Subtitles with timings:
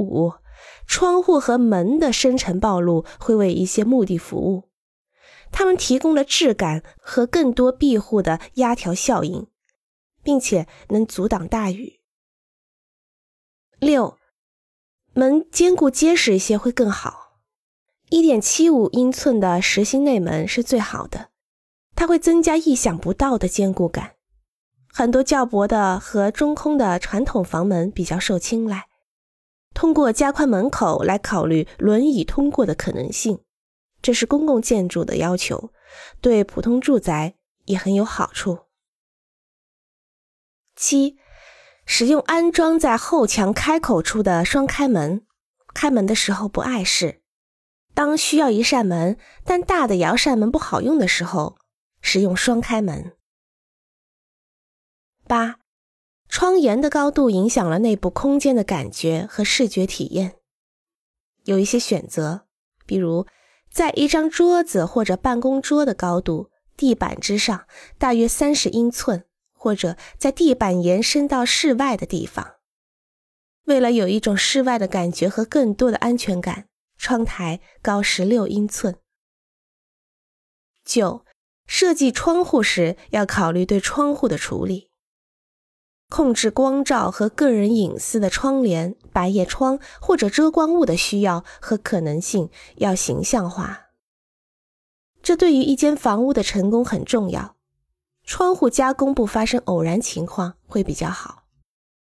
[0.00, 0.34] 五，
[0.86, 4.70] 窗户和门的深层暴露会为一些目的服务，
[5.50, 9.46] 它们提供了质感和更多庇护的压条效应，
[10.22, 12.00] 并且能阻挡大雨。
[13.78, 14.18] 六，
[15.14, 17.38] 门坚固结实一些会更好，
[18.10, 21.30] 一点七五英寸的实心内门是最好的，
[21.96, 24.16] 它会增加意想不到的坚固感。
[24.92, 28.89] 很多较薄的和中空的传统房门比较受青睐。
[29.80, 33.42] 通过加宽门口来考虑轮椅通过的可能性，
[34.02, 35.72] 这是公共建筑的要求，
[36.20, 38.66] 对普通住宅也很有好处。
[40.76, 41.16] 七，
[41.86, 45.24] 使用安装在后墙开口处的双开门，
[45.72, 47.22] 开门的时候不碍事。
[47.94, 49.16] 当需要一扇门，
[49.46, 51.56] 但大的摇扇门不好用的时候，
[52.02, 53.16] 使用双开门。
[55.26, 55.60] 八，
[56.30, 60.36] 窗沿的高度影响了内部空间的感觉和视觉体验。
[61.44, 62.46] 有一些选择，
[62.86, 63.26] 比如
[63.70, 67.66] 在一张桌子或者办公桌的高度，地板之上
[67.98, 72.54] 大约三十英寸，或者在地板延伸到室外的地方。
[73.64, 78.96] 为了有一种室外的感觉和更多的安全感，窗台高十六英寸。
[80.84, 81.24] 九，
[81.66, 84.89] 设计窗户时要考虑对窗户的处理。
[86.10, 93.86] 控制光照和个人隐私的窗帘、百叶窗或者遮光物的需要和可能性要形象化，
[95.22, 97.56] 这对于一间房屋的成功很重要。
[98.24, 101.39] 窗户加工不发生偶然情况会比较好。